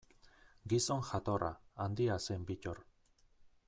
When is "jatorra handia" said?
1.11-2.19